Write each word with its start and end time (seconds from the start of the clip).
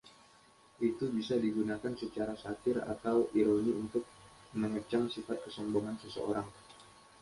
Itu 0.89 1.05
bisa 1.17 1.35
digunakan 1.45 1.93
secara 2.01 2.33
satir 2.43 2.77
atau 2.93 3.17
ironi 3.41 3.69
untuk 3.83 4.03
mengecam 4.59 5.03
sifat 5.15 5.37
kesombongan 5.45 5.95
seseorang. 6.03 6.47